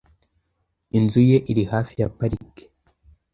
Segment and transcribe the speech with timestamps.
[0.97, 2.65] Inzu ye iri hafi ya parike.